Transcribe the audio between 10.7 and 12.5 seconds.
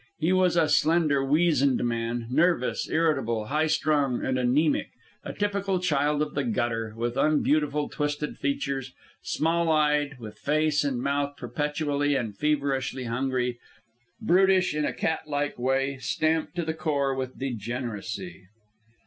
and mouth perpetually and